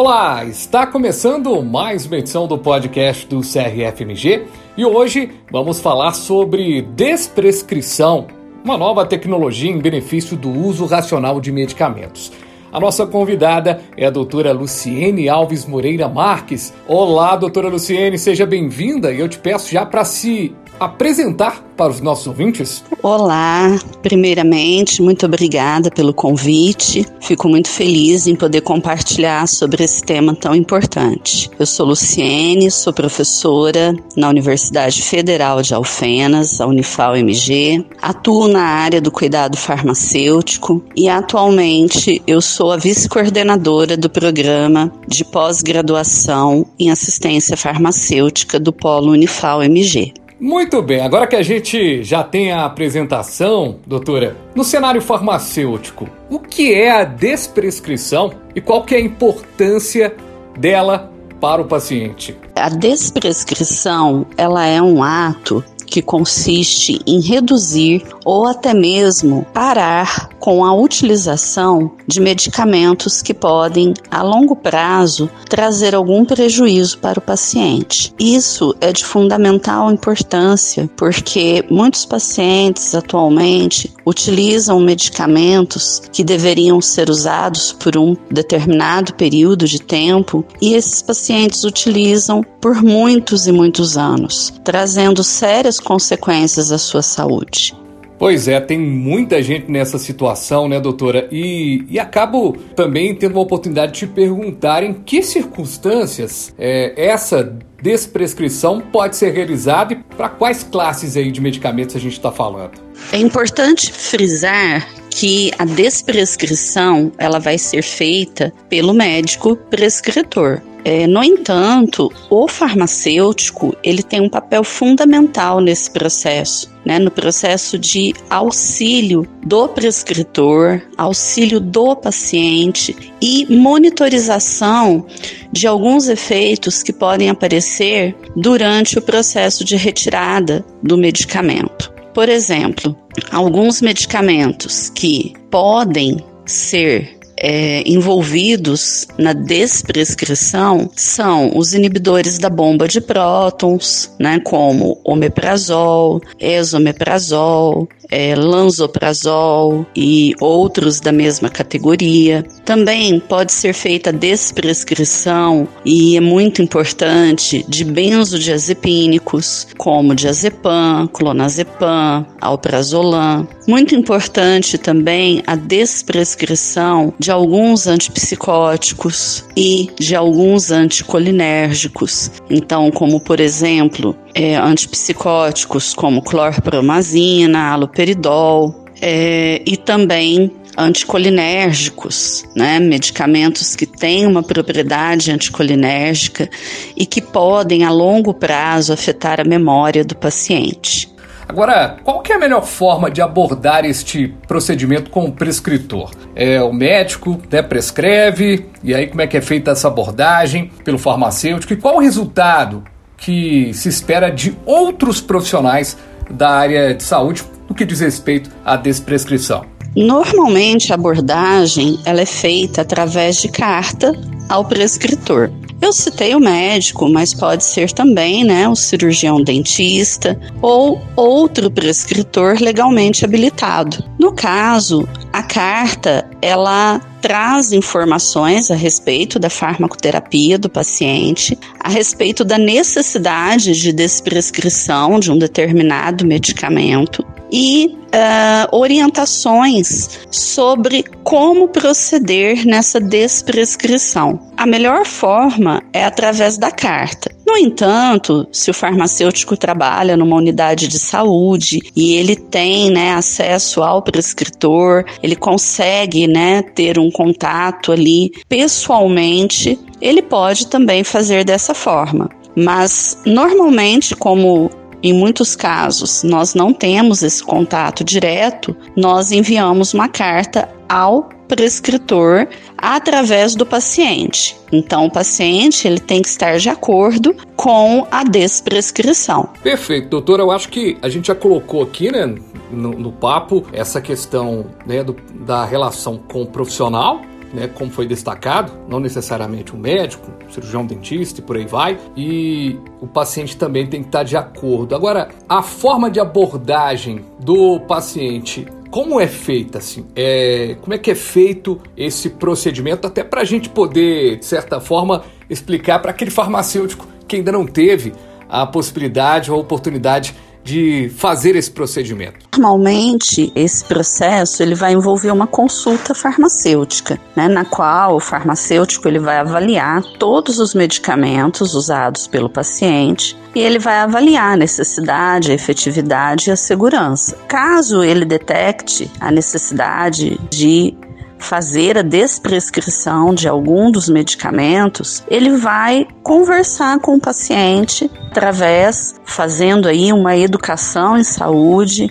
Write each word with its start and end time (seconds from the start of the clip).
Olá, 0.00 0.44
está 0.44 0.86
começando 0.86 1.60
mais 1.60 2.06
uma 2.06 2.18
edição 2.18 2.46
do 2.46 2.56
podcast 2.56 3.26
do 3.26 3.40
CRFMG 3.40 4.46
e 4.76 4.84
hoje 4.84 5.32
vamos 5.50 5.80
falar 5.80 6.12
sobre 6.12 6.82
desprescrição, 6.82 8.28
uma 8.64 8.78
nova 8.78 9.04
tecnologia 9.04 9.72
em 9.72 9.80
benefício 9.80 10.36
do 10.36 10.50
uso 10.50 10.86
racional 10.86 11.40
de 11.40 11.50
medicamentos. 11.50 12.30
A 12.70 12.78
nossa 12.78 13.08
convidada 13.08 13.80
é 13.96 14.06
a 14.06 14.10
doutora 14.10 14.52
Luciene 14.52 15.28
Alves 15.28 15.66
Moreira 15.66 16.08
Marques. 16.08 16.72
Olá, 16.86 17.34
doutora 17.34 17.68
Luciene, 17.68 18.16
seja 18.16 18.46
bem-vinda 18.46 19.12
e 19.12 19.18
eu 19.18 19.28
te 19.28 19.40
peço 19.40 19.68
já 19.68 19.84
para 19.84 20.04
se 20.04 20.54
apresentar 20.78 21.62
para 21.76 21.92
os 21.92 22.00
nossos 22.00 22.26
ouvintes? 22.26 22.84
Olá, 23.02 23.78
primeiramente, 24.02 25.00
muito 25.00 25.24
obrigada 25.24 25.90
pelo 25.90 26.12
convite. 26.12 27.06
Fico 27.20 27.48
muito 27.48 27.68
feliz 27.68 28.26
em 28.26 28.34
poder 28.34 28.62
compartilhar 28.62 29.46
sobre 29.46 29.84
esse 29.84 30.02
tema 30.02 30.34
tão 30.34 30.54
importante. 30.54 31.48
Eu 31.56 31.64
sou 31.64 31.86
Luciene, 31.86 32.68
sou 32.70 32.92
professora 32.92 33.94
na 34.16 34.28
Universidade 34.28 35.02
Federal 35.02 35.62
de 35.62 35.72
Alfenas, 35.72 36.60
a 36.60 36.66
Unifal-MG. 36.66 37.86
Atuo 38.02 38.48
na 38.48 38.62
área 38.62 39.00
do 39.00 39.12
cuidado 39.12 39.56
farmacêutico 39.56 40.82
e 40.96 41.08
atualmente 41.08 42.20
eu 42.26 42.40
sou 42.40 42.72
a 42.72 42.76
vice-coordenadora 42.76 43.96
do 43.96 44.10
programa 44.10 44.92
de 45.06 45.24
pós-graduação 45.24 46.66
em 46.76 46.90
assistência 46.90 47.56
farmacêutica 47.56 48.58
do 48.58 48.72
Polo 48.72 49.12
Unifal-MG. 49.12 50.14
Muito 50.40 50.80
bem, 50.80 51.00
agora 51.00 51.26
que 51.26 51.34
a 51.34 51.42
gente 51.42 52.04
já 52.04 52.22
tem 52.22 52.52
a 52.52 52.64
apresentação, 52.64 53.80
doutora, 53.84 54.36
no 54.54 54.62
cenário 54.62 55.02
farmacêutico, 55.02 56.08
o 56.30 56.38
que 56.38 56.72
é 56.72 56.92
a 56.92 57.02
desprescrição 57.02 58.32
e 58.54 58.60
qual 58.60 58.84
que 58.84 58.94
é 58.94 58.98
a 58.98 59.00
importância 59.00 60.14
dela 60.56 61.12
para 61.40 61.60
o 61.60 61.64
paciente? 61.64 62.36
A 62.54 62.68
desprescrição, 62.68 64.26
ela 64.36 64.64
é 64.64 64.80
um 64.80 65.02
ato 65.02 65.64
que 65.84 66.00
consiste 66.00 67.00
em 67.04 67.20
reduzir 67.20 68.04
ou 68.24 68.46
até 68.46 68.72
mesmo 68.72 69.44
parar 69.52 70.28
com 70.48 70.64
a 70.64 70.72
utilização 70.72 71.92
de 72.06 72.22
medicamentos 72.22 73.20
que 73.20 73.34
podem, 73.34 73.92
a 74.10 74.22
longo 74.22 74.56
prazo, 74.56 75.28
trazer 75.46 75.94
algum 75.94 76.24
prejuízo 76.24 77.00
para 77.00 77.18
o 77.18 77.22
paciente. 77.22 78.14
Isso 78.18 78.74
é 78.80 78.90
de 78.90 79.04
fundamental 79.04 79.92
importância 79.92 80.88
porque 80.96 81.62
muitos 81.68 82.06
pacientes 82.06 82.94
atualmente 82.94 83.92
utilizam 84.06 84.80
medicamentos 84.80 86.00
que 86.10 86.24
deveriam 86.24 86.80
ser 86.80 87.10
usados 87.10 87.70
por 87.70 87.98
um 87.98 88.16
determinado 88.30 89.12
período 89.12 89.66
de 89.66 89.82
tempo 89.82 90.42
e 90.62 90.72
esses 90.72 91.02
pacientes 91.02 91.62
utilizam 91.62 92.42
por 92.58 92.82
muitos 92.82 93.46
e 93.46 93.52
muitos 93.52 93.98
anos, 93.98 94.50
trazendo 94.64 95.22
sérias 95.22 95.78
consequências 95.78 96.72
à 96.72 96.78
sua 96.78 97.02
saúde. 97.02 97.76
Pois 98.18 98.48
é, 98.48 98.58
tem 98.60 98.78
muita 98.78 99.40
gente 99.42 99.70
nessa 99.70 99.98
situação, 99.98 100.68
né, 100.68 100.80
doutora? 100.80 101.28
E, 101.30 101.84
e 101.88 101.98
acabo 102.00 102.56
também 102.74 103.14
tendo 103.14 103.32
uma 103.32 103.42
oportunidade 103.42 103.92
de 103.92 103.98
te 104.00 104.06
perguntar 104.06 104.82
em 104.82 104.92
que 104.92 105.22
circunstâncias 105.22 106.52
é, 106.58 106.92
essa 106.96 107.56
desprescrição 107.80 108.80
pode 108.80 109.16
ser 109.16 109.30
realizada 109.30 109.92
e 109.92 109.96
para 109.96 110.28
quais 110.28 110.64
classes 110.64 111.16
aí 111.16 111.30
de 111.30 111.40
medicamentos 111.40 111.94
a 111.94 112.00
gente 112.00 112.14
está 112.14 112.32
falando. 112.32 112.72
É 113.12 113.18
importante 113.18 113.92
frisar 113.92 114.84
que 115.10 115.50
a 115.58 115.64
desprescrição 115.64 117.12
ela 117.18 117.38
vai 117.38 117.58
ser 117.58 117.82
feita 117.82 118.52
pelo 118.68 118.92
médico 118.92 119.56
prescritor. 119.56 120.62
É, 120.84 121.06
no 121.06 121.22
entanto, 121.22 122.10
o 122.30 122.48
farmacêutico 122.48 123.76
ele 123.82 124.02
tem 124.02 124.20
um 124.20 124.28
papel 124.28 124.62
fundamental 124.64 125.60
nesse 125.60 125.90
processo, 125.90 126.70
né, 126.84 126.98
no 126.98 127.10
processo 127.10 127.78
de 127.78 128.14
auxílio 128.30 129.26
do 129.44 129.68
prescritor, 129.68 130.80
auxílio 130.96 131.60
do 131.60 131.94
paciente 131.96 132.96
e 133.20 133.44
monitorização 133.54 135.04
de 135.52 135.66
alguns 135.66 136.08
efeitos 136.08 136.82
que 136.82 136.92
podem 136.92 137.28
aparecer 137.28 138.16
durante 138.34 138.98
o 138.98 139.02
processo 139.02 139.64
de 139.64 139.76
retirada 139.76 140.64
do 140.82 140.96
medicamento. 140.96 141.97
Por 142.14 142.28
exemplo, 142.28 142.96
alguns 143.30 143.80
medicamentos 143.80 144.90
que 144.90 145.34
podem 145.50 146.16
ser 146.46 147.18
é, 147.40 147.82
envolvidos 147.86 149.06
na 149.16 149.32
desprescrição 149.32 150.90
são 150.94 151.56
os 151.56 151.72
inibidores 151.72 152.38
da 152.38 152.50
bomba 152.50 152.88
de 152.88 153.00
prótons, 153.00 154.12
né, 154.18 154.40
como 154.40 155.00
omeprazol, 155.04 156.20
esomeprazol, 156.40 157.88
é, 158.10 158.34
lanzoprazol 158.34 159.86
e 159.94 160.34
outros 160.40 161.00
da 161.00 161.12
mesma 161.12 161.48
categoria. 161.48 162.44
Também 162.64 163.20
pode 163.20 163.52
ser 163.52 163.72
feita 163.72 164.12
desprescrição 164.12 165.68
e 165.84 166.16
é 166.16 166.20
muito 166.20 166.62
importante 166.62 167.64
de 167.68 167.84
benzodiazepínicos, 167.84 169.66
como 169.76 170.14
diazepam, 170.14 171.08
clonazepam, 171.12 172.26
alprazolam. 172.40 173.46
Muito 173.66 173.94
importante 173.94 174.78
também 174.78 175.42
a 175.46 175.54
desprescrição 175.54 177.12
de 177.18 177.30
alguns 177.30 177.86
antipsicóticos 177.86 179.44
e 179.56 179.90
de 179.98 180.14
alguns 180.14 180.70
anticolinérgicos. 180.70 182.30
Então, 182.48 182.90
como 182.90 183.20
por 183.20 183.40
exemplo, 183.40 184.16
é, 184.38 184.54
antipsicóticos 184.54 185.92
como 185.92 186.22
clorpromazina, 186.22 187.72
haloperidol 187.72 188.84
é, 189.02 189.60
e 189.66 189.76
também 189.76 190.52
anticolinérgicos, 190.76 192.44
né? 192.54 192.78
medicamentos 192.78 193.74
que 193.74 193.84
têm 193.84 194.28
uma 194.28 194.44
propriedade 194.44 195.32
anticolinérgica 195.32 196.48
e 196.96 197.04
que 197.04 197.20
podem 197.20 197.82
a 197.84 197.90
longo 197.90 198.32
prazo 198.32 198.92
afetar 198.92 199.40
a 199.40 199.44
memória 199.44 200.04
do 200.04 200.14
paciente. 200.14 201.12
Agora, 201.48 201.96
qual 202.04 202.20
que 202.20 202.30
é 202.30 202.36
a 202.36 202.38
melhor 202.38 202.64
forma 202.64 203.10
de 203.10 203.20
abordar 203.20 203.84
este 203.84 204.32
procedimento 204.46 205.10
com 205.10 205.24
o 205.24 205.32
prescritor? 205.32 206.12
É 206.36 206.62
o 206.62 206.72
médico, 206.72 207.40
né, 207.50 207.60
prescreve, 207.60 208.66
e 208.84 208.94
aí 208.94 209.08
como 209.08 209.20
é 209.20 209.26
que 209.26 209.36
é 209.36 209.40
feita 209.40 209.72
essa 209.72 209.88
abordagem 209.88 210.70
pelo 210.84 210.98
farmacêutico 210.98 211.72
e 211.72 211.76
qual 211.76 211.96
o 211.96 212.00
resultado 212.00 212.84
que 213.18 213.74
se 213.74 213.88
espera 213.88 214.30
de 214.30 214.56
outros 214.64 215.20
profissionais 215.20 215.98
da 216.30 216.50
área 216.50 216.94
de 216.94 217.02
saúde 217.02 217.44
no 217.68 217.74
que 217.74 217.84
diz 217.84 218.00
respeito 218.00 218.50
à 218.64 218.76
desprescrição? 218.76 219.66
Normalmente 219.94 220.92
a 220.92 220.94
abordagem 220.94 221.98
ela 222.04 222.20
é 222.20 222.26
feita 222.26 222.82
através 222.82 223.36
de 223.36 223.48
carta 223.48 224.14
ao 224.48 224.64
prescritor. 224.64 225.50
Eu 225.80 225.92
citei 225.92 226.34
o 226.34 226.40
médico, 226.40 227.08
mas 227.08 227.32
pode 227.32 227.64
ser 227.64 227.92
também 227.92 228.42
né, 228.42 228.68
o 228.68 228.74
cirurgião 228.74 229.42
dentista 229.42 230.38
ou 230.60 231.00
outro 231.14 231.70
prescritor 231.70 232.56
legalmente 232.60 233.24
habilitado. 233.24 234.04
No 234.18 234.32
caso, 234.32 235.08
a 235.32 235.42
carta 235.42 236.27
ela 236.40 237.00
traz 237.20 237.72
informações 237.72 238.70
a 238.70 238.74
respeito 238.74 239.38
da 239.38 239.50
farmacoterapia 239.50 240.58
do 240.58 240.68
paciente, 240.68 241.58
a 241.80 241.88
respeito 241.88 242.44
da 242.44 242.56
necessidade 242.56 243.72
de 243.72 243.92
desprescrição 243.92 245.18
de 245.18 245.32
um 245.32 245.38
determinado 245.38 246.24
medicamento 246.24 247.24
e 247.50 247.96
uh, 248.08 248.76
orientações 248.76 250.20
sobre 250.30 251.04
como 251.22 251.68
proceder 251.68 252.66
nessa 252.66 253.00
desprescrição. 253.00 254.38
A 254.56 254.66
melhor 254.66 255.04
forma 255.04 255.82
é 255.92 256.04
através 256.04 256.58
da 256.58 256.70
carta. 256.70 257.30
No 257.46 257.56
entanto, 257.56 258.46
se 258.52 258.70
o 258.70 258.74
farmacêutico 258.74 259.56
trabalha 259.56 260.16
numa 260.16 260.36
unidade 260.36 260.88
de 260.88 260.98
saúde 260.98 261.78
e 261.96 262.14
ele 262.14 262.36
tem 262.36 262.90
né, 262.90 263.12
acesso 263.12 263.82
ao 263.82 264.02
prescritor, 264.02 265.04
ele 265.22 265.36
consegue 265.36 266.26
né, 266.26 266.62
ter 266.62 266.98
um 266.98 267.10
contato 267.10 267.92
ali 267.92 268.32
pessoalmente, 268.48 269.78
ele 270.00 270.20
pode 270.20 270.66
também 270.66 271.02
fazer 271.04 271.44
dessa 271.44 271.72
forma. 271.72 272.28
Mas 272.54 273.16
normalmente, 273.24 274.16
como 274.16 274.70
em 275.02 275.12
muitos 275.12 275.54
casos, 275.54 276.22
nós 276.22 276.54
não 276.54 276.72
temos 276.72 277.22
esse 277.22 277.42
contato 277.42 278.02
direto, 278.02 278.76
nós 278.96 279.30
enviamos 279.30 279.94
uma 279.94 280.08
carta 280.08 280.68
ao 280.88 281.28
prescritor 281.46 282.46
através 282.76 283.54
do 283.54 283.64
paciente. 283.64 284.56
Então, 284.70 285.06
o 285.06 285.10
paciente 285.10 285.86
ele 285.86 285.98
tem 285.98 286.20
que 286.20 286.28
estar 286.28 286.58
de 286.58 286.68
acordo 286.68 287.34
com 287.56 288.06
a 288.10 288.22
desprescrição. 288.22 289.48
Perfeito, 289.62 290.08
doutora. 290.08 290.42
Eu 290.42 290.50
acho 290.50 290.68
que 290.68 290.98
a 291.00 291.08
gente 291.08 291.28
já 291.28 291.34
colocou 291.34 291.82
aqui, 291.82 292.12
né, 292.12 292.34
no, 292.70 292.90
no 292.90 293.10
papo, 293.10 293.64
essa 293.72 294.00
questão 294.00 294.66
né, 294.86 295.02
do, 295.02 295.16
da 295.40 295.64
relação 295.64 296.18
com 296.18 296.42
o 296.42 296.46
profissional 296.46 297.22
né, 297.52 297.68
como 297.68 297.90
foi 297.90 298.06
destacado, 298.06 298.72
não 298.88 299.00
necessariamente 299.00 299.74
um 299.74 299.78
médico, 299.78 300.30
um 300.46 300.52
cirurgião 300.52 300.84
dentista 300.84 301.40
e 301.40 301.42
por 301.42 301.56
aí 301.56 301.66
vai, 301.66 301.98
e 302.16 302.78
o 303.00 303.06
paciente 303.06 303.56
também 303.56 303.86
tem 303.86 304.02
que 304.02 304.08
estar 304.08 304.22
de 304.22 304.36
acordo. 304.36 304.94
Agora, 304.94 305.28
a 305.48 305.62
forma 305.62 306.10
de 306.10 306.20
abordagem 306.20 307.24
do 307.40 307.80
paciente 307.80 308.66
como 308.90 309.20
é 309.20 309.26
feita 309.26 309.78
assim? 309.78 310.06
É, 310.16 310.76
como 310.80 310.94
é 310.94 310.98
que 310.98 311.10
é 311.10 311.14
feito 311.14 311.78
esse 311.94 312.30
procedimento 312.30 313.06
até 313.06 313.22
para 313.22 313.42
a 313.42 313.44
gente 313.44 313.68
poder, 313.68 314.38
de 314.38 314.46
certa 314.46 314.80
forma, 314.80 315.24
explicar 315.48 315.98
para 315.98 316.10
aquele 316.10 316.30
farmacêutico 316.30 317.06
que 317.26 317.36
ainda 317.36 317.52
não 317.52 317.66
teve 317.66 318.14
a 318.48 318.66
possibilidade 318.66 319.50
ou 319.50 319.58
a 319.58 319.60
oportunidade 319.60 320.34
de 320.62 321.10
fazer 321.16 321.56
esse 321.56 321.70
procedimento? 321.70 322.46
Normalmente, 322.56 323.52
esse 323.54 323.84
processo 323.84 324.62
ele 324.62 324.74
vai 324.74 324.92
envolver 324.92 325.30
uma 325.30 325.46
consulta 325.46 326.14
farmacêutica, 326.14 327.18
né, 327.34 327.48
na 327.48 327.64
qual 327.64 328.16
o 328.16 328.20
farmacêutico 328.20 329.08
ele 329.08 329.18
vai 329.18 329.38
avaliar 329.38 330.02
todos 330.18 330.58
os 330.58 330.74
medicamentos 330.74 331.74
usados 331.74 332.26
pelo 332.26 332.48
paciente 332.48 333.36
e 333.54 333.60
ele 333.60 333.78
vai 333.78 333.98
avaliar 333.98 334.54
a 334.54 334.56
necessidade, 334.56 335.50
a 335.50 335.54
efetividade 335.54 336.50
e 336.50 336.52
a 336.52 336.56
segurança. 336.56 337.36
Caso 337.48 338.02
ele 338.02 338.24
detecte 338.24 339.10
a 339.20 339.30
necessidade 339.30 340.38
de 340.50 340.94
fazer 341.38 341.96
a 341.96 342.02
desprescrição 342.02 343.34
de 343.34 343.48
algum 343.48 343.90
dos 343.90 344.08
medicamentos, 344.08 345.22
ele 345.28 345.56
vai 345.56 346.06
conversar 346.22 346.98
com 346.98 347.14
o 347.14 347.20
paciente 347.20 348.10
através 348.30 349.14
fazendo 349.24 349.88
aí 349.88 350.12
uma 350.12 350.36
educação 350.36 351.16
em 351.16 351.24
saúde, 351.24 352.10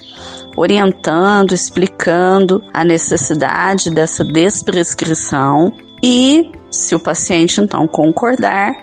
orientando, 0.56 1.53
explicando 1.53 2.63
a 2.74 2.83
necessidade 2.83 3.91
dessa 3.91 4.24
desprescrição. 4.24 5.73
E 6.01 6.51
se 6.71 6.95
o 6.95 7.00
paciente 7.00 7.62
então 7.62 7.88
concordar, 7.88 8.75